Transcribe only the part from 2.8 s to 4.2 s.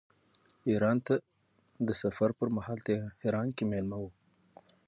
تهران کې مېلمه و.